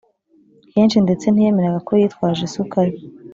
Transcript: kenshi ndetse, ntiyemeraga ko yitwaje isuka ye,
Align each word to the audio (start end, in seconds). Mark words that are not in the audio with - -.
kenshi 0.71 0.97
ndetse, 1.05 1.25
ntiyemeraga 1.29 1.79
ko 1.87 1.91
yitwaje 1.99 2.41
isuka 2.47 2.79
ye, 2.87 2.95